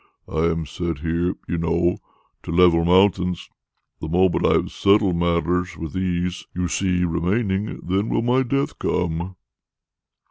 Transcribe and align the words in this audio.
I 0.27 0.45
am 0.45 0.65
set 0.65 0.97
here, 1.01 1.35
you 1.47 1.59
know, 1.59 1.99
to 2.41 2.51
level 2.51 2.83
mountains. 2.83 3.51
The 3.99 4.07
moment 4.09 4.47
I 4.47 4.53
have 4.53 4.71
settled 4.71 5.15
matters 5.17 5.77
with 5.77 5.93
these 5.93 6.47
you 6.55 6.67
see 6.69 7.03
remaining, 7.03 7.79
then 7.83 8.09
will 8.09 8.23
my 8.23 8.41
death 8.41 8.79
come!" 8.79 9.35